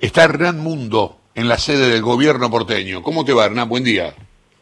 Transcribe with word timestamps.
Está 0.00 0.24
Hernán 0.24 0.58
Mundo 0.58 1.18
en 1.34 1.48
la 1.48 1.58
sede 1.58 1.88
del 1.90 2.02
gobierno 2.02 2.50
porteño. 2.50 3.02
¿Cómo 3.02 3.24
te 3.24 3.32
va, 3.32 3.46
Hernán? 3.46 3.68
Buen 3.68 3.84
día. 3.84 4.14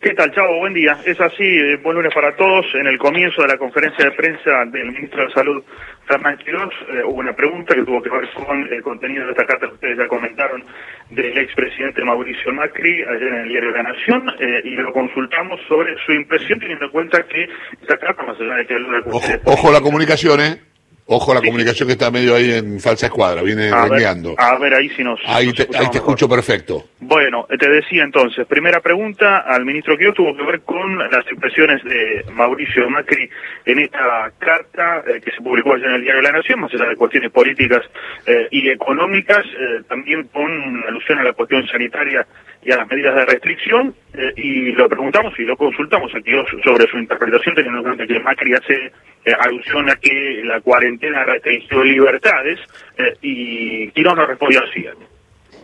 ¿Qué 0.00 0.14
tal, 0.14 0.32
Chavo? 0.32 0.58
Buen 0.60 0.74
día. 0.74 0.96
Es 1.04 1.20
así, 1.20 1.42
eh, 1.42 1.76
buen 1.82 1.96
lunes 1.96 2.14
para 2.14 2.36
todos. 2.36 2.66
En 2.74 2.86
el 2.86 2.98
comienzo 2.98 3.42
de 3.42 3.48
la 3.48 3.58
conferencia 3.58 4.04
de 4.04 4.12
prensa 4.12 4.64
del 4.66 4.92
ministro 4.92 5.26
de 5.26 5.32
Salud, 5.32 5.64
Fernán 6.06 6.38
Quirós, 6.38 6.72
eh, 6.88 7.02
hubo 7.04 7.18
una 7.18 7.34
pregunta 7.34 7.74
que 7.74 7.82
tuvo 7.82 8.00
que 8.00 8.08
ver 8.08 8.30
con 8.30 8.72
el 8.72 8.80
contenido 8.82 9.24
de 9.24 9.32
esta 9.32 9.44
carta 9.44 9.66
que 9.66 9.74
ustedes 9.74 9.98
ya 9.98 10.06
comentaron 10.06 10.64
del 11.10 11.36
expresidente 11.38 12.04
Mauricio 12.04 12.52
Macri 12.52 13.02
ayer 13.02 13.28
en 13.28 13.34
el 13.40 13.48
diario 13.48 13.70
La 13.72 13.82
Nación 13.82 14.22
eh, 14.38 14.62
y 14.64 14.70
lo 14.76 14.92
consultamos 14.92 15.60
sobre 15.66 15.96
su 16.06 16.12
impresión 16.12 16.60
teniendo 16.60 16.84
en 16.84 16.90
cuenta 16.92 17.26
que 17.26 17.48
esta 17.82 17.98
carta, 17.98 18.22
más 18.22 18.40
allá 18.40 18.54
de 18.54 18.66
que 18.66 18.76
Ojo, 19.10 19.32
ojo 19.46 19.72
la 19.72 19.80
comunicación, 19.80 20.40
¿eh? 20.40 20.67
Ojo 21.10 21.32
la 21.32 21.40
comunicación 21.40 21.86
que 21.86 21.94
está 21.94 22.10
medio 22.10 22.34
ahí 22.34 22.52
en 22.52 22.80
falsa 22.80 23.06
escuadra, 23.06 23.42
viene 23.42 23.70
a 23.70 23.88
a 24.36 24.58
ver, 24.58 24.74
ahí 24.74 24.90
si 24.90 25.02
nos. 25.02 25.18
Ahí 25.24 25.54
te, 25.54 25.66
ahí 25.74 25.90
te 25.90 25.98
escucho 25.98 26.28
perfecto. 26.28 26.84
Bueno, 27.00 27.46
te 27.58 27.66
decía 27.66 28.04
entonces, 28.04 28.46
primera 28.46 28.80
pregunta 28.80 29.38
al 29.38 29.64
ministro 29.64 29.96
Quio 29.96 30.12
tuvo 30.12 30.36
que 30.36 30.42
ver 30.42 30.60
con 30.60 30.98
las 30.98 31.24
impresiones 31.32 31.82
de 31.84 32.26
Mauricio 32.32 32.90
Macri 32.90 33.30
en 33.64 33.78
esta 33.78 34.30
carta 34.38 35.02
eh, 35.06 35.20
que 35.24 35.30
se 35.30 35.40
publicó 35.40 35.72
ayer 35.72 35.86
en 35.86 35.94
el 35.94 36.02
Diario 36.02 36.20
de 36.20 36.28
la 36.28 36.36
Nación, 36.36 36.60
más 36.60 36.74
allá 36.74 36.90
de 36.90 36.96
cuestiones 36.96 37.30
políticas 37.30 37.80
eh, 38.26 38.48
y 38.50 38.68
económicas, 38.68 39.46
eh, 39.46 39.82
también 39.88 40.28
con 40.28 40.84
alusión 40.86 41.20
a 41.20 41.24
la 41.24 41.32
cuestión 41.32 41.66
sanitaria 41.68 42.26
y 42.62 42.72
a 42.72 42.76
las 42.76 42.88
medidas 42.88 43.14
de 43.14 43.24
restricción, 43.24 43.94
y 44.36 44.72
lo 44.72 44.88
preguntamos 44.88 45.32
y 45.38 45.42
lo 45.42 45.56
consultamos 45.56 46.12
aquí 46.12 46.32
sobre 46.64 46.88
su 46.88 46.98
interpretación, 46.98 47.54
teniendo 47.54 47.78
en 47.78 47.84
cuenta 47.84 48.06
que 48.06 48.18
Macri 48.18 48.52
hace 48.52 48.92
alusión 49.38 49.88
a 49.88 49.94
que 49.94 50.42
la 50.44 50.60
cuarentena 50.60 50.97
restringió 51.00 51.84
libertades, 51.84 52.58
y 53.22 53.90
Quirón 53.90 54.16
nos 54.16 54.28
respondió 54.28 54.60
así. 54.64 54.86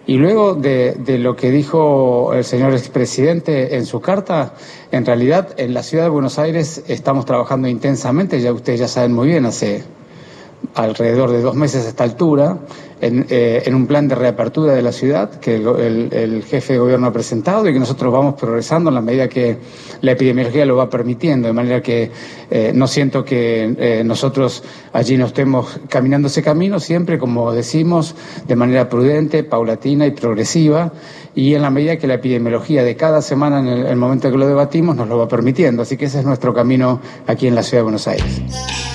Y 0.07 0.19
luego 0.19 0.55
de, 0.55 0.95
de, 0.98 1.19
lo 1.19 1.34
que 1.34 1.51
dijo 1.51 2.34
el 2.34 2.45
señor 2.45 2.73
expresidente 2.73 3.76
en 3.76 3.87
su 3.87 4.02
carta, 4.02 4.54
en 4.93 5.07
realidad 5.07 5.59
en 5.59 5.73
la 5.73 5.82
ciudad 5.82 6.04
de 6.04 6.10
Buenos 6.10 6.38
Aires 6.38 6.85
estamos 6.88 7.24
trabajando 7.24 7.68
intensamente, 7.68 8.41
ya 8.41 8.52
ustedes 8.52 8.80
ya 8.80 8.88
saben 8.88 9.13
muy 9.13 9.29
bien, 9.29 9.46
hace 9.46 9.82
alrededor 10.74 11.30
de 11.30 11.43
dos 11.43 11.54
meses 11.54 11.87
a 11.87 11.88
esta 11.88 12.04
altura, 12.04 12.59
en, 13.01 13.26
eh, 13.29 13.62
en 13.66 13.74
un 13.74 13.87
plan 13.87 14.09
de 14.09 14.15
reapertura 14.15 14.73
de 14.73 14.82
la 14.82 14.93
ciudad 14.93 15.30
que 15.38 15.57
el, 15.57 16.09
el, 16.12 16.43
jefe 16.45 16.74
de 16.74 16.79
gobierno 16.79 17.09
ha 17.09 17.12
presentado 17.12 17.68
y 17.68 17.73
que 17.73 17.79
nosotros 17.79 18.12
vamos 18.12 18.34
progresando 18.34 18.88
en 18.88 18.95
la 18.95 19.01
medida 19.01 19.29
que 19.29 19.59
la 20.01 20.12
epidemiología 20.12 20.65
lo 20.65 20.76
va 20.76 20.88
permitiendo, 20.88 21.48
de 21.48 21.52
manera 21.52 21.82
que 21.82 22.10
eh, 22.51 22.73
no 22.74 22.87
siento 22.87 23.24
que 23.24 23.74
eh, 23.79 24.02
nosotros 24.04 24.62
allí 24.92 25.16
no 25.16 25.26
estemos 25.26 25.80
caminando 25.88 26.29
ese 26.29 26.42
camino, 26.42 26.80
siempre, 26.80 27.18
como 27.18 27.52
decimos, 27.52 28.15
de 28.46 28.57
manera 28.57 28.88
prudente, 28.88 29.45
paulatina 29.45 30.07
y 30.07 30.12
progresiva, 30.12 30.92
y 31.35 31.54
en 31.54 31.62
la 31.62 31.70
medida 31.70 31.96
que 31.98 32.07
la 32.07 32.15
epidemiología 32.15 32.85
de 32.85 32.96
cada 32.96 33.20
semana, 33.20 33.59
en 33.59 33.66
el, 33.66 33.87
el 33.87 33.96
momento 33.96 34.30
que 34.30 34.38
lo 34.38 34.46
debatimos, 34.46 34.96
nos 34.96 35.09
lo 35.09 35.18
va 35.18 35.29
permitiendo. 35.29 35.82
Así 35.82 35.96
que 35.96 36.04
ese 36.07 36.20
es 36.20 36.24
nuestro 36.24 36.54
camino 36.54 37.01
aquí 37.26 37.48
en 37.48 37.54
la 37.54 37.62
ciudad 37.62 37.80
de 37.80 37.82
Buenos 37.82 38.07
Aires. 38.07 38.93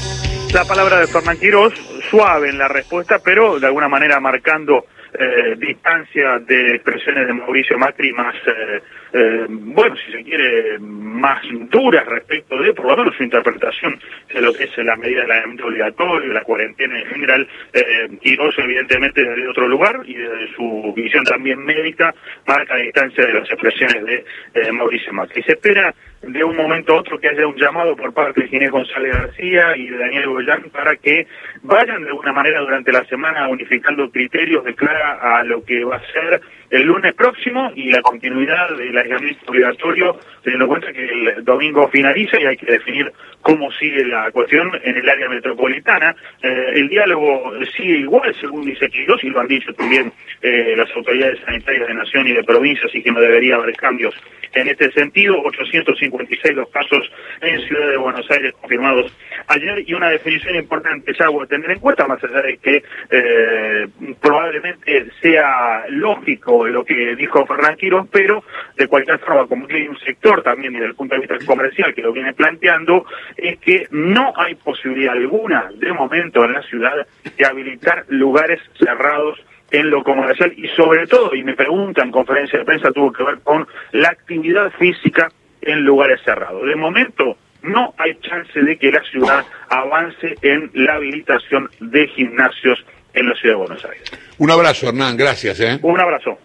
La 0.53 0.65
palabra 0.65 0.99
de 0.99 1.05
Fernán 1.05 1.37
Quirós, 1.37 1.73
suave 2.09 2.49
en 2.49 2.57
la 2.57 2.67
respuesta, 2.67 3.19
pero 3.23 3.59
de 3.59 3.67
alguna 3.67 3.87
manera 3.87 4.19
marcando 4.19 4.85
eh, 5.13 5.55
distancia 5.57 6.39
de 6.39 6.75
expresiones 6.75 7.27
de 7.27 7.33
Mauricio 7.33 7.77
Macri 7.77 8.11
más, 8.13 8.35
eh, 8.47 8.81
eh, 9.13 9.45
bueno, 9.47 9.95
si 9.95 10.11
se 10.11 10.23
quiere, 10.23 10.79
más 10.79 11.41
duras 11.69 12.05
respecto 12.05 12.57
de, 12.57 12.73
por 12.73 12.87
lo 12.87 12.97
menos, 12.97 13.15
su 13.15 13.23
interpretación 13.23 13.99
de 14.33 14.41
lo 14.41 14.53
que 14.53 14.65
es 14.65 14.77
la 14.77 14.95
medida 14.95 15.21
del 15.21 15.31
aislamiento 15.31 15.65
obligatorio, 15.65 16.33
la 16.33 16.43
cuarentena 16.43 16.99
en 16.99 17.05
general, 17.07 17.47
eh, 17.73 18.09
Quirós 18.21 18.57
evidentemente 18.59 19.23
desde 19.23 19.47
otro 19.47 19.67
lugar 19.67 20.01
y 20.05 20.13
desde 20.13 20.53
su 20.55 20.93
visión 20.95 21.23
también 21.25 21.63
médica 21.63 22.13
marca 22.47 22.75
distancia 22.77 23.25
de 23.25 23.33
las 23.33 23.49
expresiones 23.49 24.05
de 24.05 24.25
eh, 24.53 24.71
Mauricio 24.71 25.13
Macri. 25.13 25.41
Se 25.43 25.53
espera 25.53 25.93
de 26.21 26.43
un 26.43 26.55
momento 26.55 26.93
a 26.93 26.99
otro 26.99 27.19
que 27.19 27.29
haya 27.29 27.47
un 27.47 27.55
llamado 27.55 27.95
por 27.95 28.13
parte 28.13 28.41
de 28.41 28.47
Ginés 28.49 28.71
González 28.71 29.15
García 29.15 29.75
y 29.77 29.87
de 29.87 29.97
Daniel 29.97 30.27
Goyán 30.27 30.69
para 30.71 30.95
que 30.97 31.27
vayan 31.63 32.03
de 32.03 32.09
alguna 32.09 32.33
manera 32.33 32.59
durante 32.59 32.91
la 32.91 33.05
semana 33.05 33.47
unificando 33.47 34.11
criterios 34.11 34.65
de 34.65 34.75
cara 34.75 35.37
a 35.37 35.43
lo 35.43 35.63
que 35.63 35.83
va 35.83 35.95
a 35.95 36.11
ser 36.11 36.41
el 36.69 36.83
lunes 36.83 37.13
próximo 37.13 37.71
y 37.75 37.89
la 37.89 38.01
continuidad 38.01 38.75
del 38.75 38.97
aislamiento 38.97 39.49
obligatorio, 39.49 40.19
teniendo 40.43 40.65
en 40.65 40.69
cuenta 40.69 40.93
que 40.93 41.05
el 41.05 41.43
domingo 41.43 41.87
finaliza 41.87 42.39
y 42.39 42.45
hay 42.45 42.57
que 42.57 42.71
definir 42.71 43.11
cómo 43.49 43.71
sigue 43.71 44.05
la 44.05 44.29
cuestión 44.31 44.69
en 44.83 44.97
el 44.97 45.09
área 45.09 45.27
metropolitana. 45.27 46.15
Eh, 46.43 46.71
el 46.75 46.87
diálogo 46.87 47.51
sigue 47.75 47.97
igual, 47.97 48.35
según 48.39 48.63
dice 48.63 48.89
Quirós, 48.89 49.23
y 49.23 49.29
lo 49.29 49.39
han 49.39 49.47
dicho 49.47 49.73
también 49.73 50.11
eh, 50.41 50.75
las 50.77 50.89
autoridades 50.95 51.39
sanitarias 51.45 51.87
de 51.87 51.93
nación 51.95 52.27
y 52.27 52.33
de 52.33 52.43
provincia, 52.43 52.85
así 52.85 53.01
que 53.01 53.11
no 53.11 53.19
debería 53.19 53.55
haber 53.55 53.75
cambios 53.75 54.13
en 54.53 54.67
este 54.67 54.91
sentido. 54.91 55.41
856 55.41 56.55
los 56.55 56.69
casos 56.69 57.09
en 57.41 57.61
Ciudad 57.61 57.89
de 57.89 57.97
Buenos 57.97 58.29
Aires 58.31 58.53
confirmados 58.59 59.11
ayer 59.47 59.83
y 59.87 59.93
una 59.93 60.09
definición 60.09 60.55
importante, 60.55 61.13
ya 61.17 61.25
a 61.27 61.45
tener 61.47 61.71
en 61.71 61.79
cuenta, 61.79 62.07
más 62.07 62.23
allá 62.23 62.41
de 62.41 62.57
que 62.57 62.83
eh, 63.09 63.87
probablemente 64.21 65.07
sea 65.21 65.85
lógico 65.89 66.67
lo 66.67 66.83
que 66.83 67.15
dijo 67.15 67.45
Fernán 67.45 67.75
Quirós, 67.75 68.07
pero 68.11 68.43
de 68.77 68.87
cualquier 68.87 69.19
forma, 69.19 69.47
como 69.47 69.67
que 69.67 69.77
hay 69.77 69.87
un 69.87 69.99
sector 69.99 70.41
también 70.43 70.73
desde 70.73 70.87
el 70.87 70.95
punto 70.95 71.15
de 71.15 71.21
vista 71.21 71.37
comercial 71.45 71.93
que 71.93 72.01
lo 72.01 72.13
viene 72.13 72.33
planteando, 72.33 73.05
es 73.37 73.57
que 73.59 73.87
no 73.91 74.33
hay 74.35 74.55
posibilidad 74.55 75.13
alguna 75.13 75.69
de 75.75 75.93
momento 75.93 76.43
en 76.45 76.53
la 76.53 76.61
ciudad 76.63 77.07
de 77.37 77.45
habilitar 77.45 78.05
lugares 78.09 78.59
cerrados 78.77 79.39
en 79.71 79.89
lo 79.89 80.03
comercial 80.03 80.53
y 80.55 80.67
sobre 80.69 81.05
todo, 81.07 81.35
y 81.35 81.43
me 81.43 81.55
preguntan 81.55 82.07
en 82.07 82.11
conferencia 82.11 82.59
de 82.59 82.65
prensa, 82.65 82.91
tuvo 82.91 83.11
que 83.11 83.23
ver 83.23 83.39
con 83.43 83.67
la 83.91 84.15
actividad 84.39 84.71
física 84.79 85.31
en 85.61 85.81
lugares 85.81 86.21
cerrados. 86.23 86.65
De 86.65 86.75
momento, 86.75 87.37
no 87.61 87.93
hay 87.97 88.15
chance 88.21 88.59
de 88.59 88.77
que 88.77 88.91
la 88.91 89.03
ciudad 89.11 89.45
avance 89.69 90.35
en 90.41 90.71
la 90.73 90.95
habilitación 90.95 91.69
de 91.79 92.07
gimnasios 92.07 92.83
en 93.13 93.27
la 93.27 93.35
ciudad 93.35 93.55
de 93.55 93.59
Buenos 93.59 93.85
Aires. 93.85 94.11
Un 94.37 94.51
abrazo, 94.51 94.87
Hernán, 94.87 95.17
gracias. 95.17 95.59
¿eh? 95.59 95.79
Un 95.81 95.99
abrazo. 95.99 96.39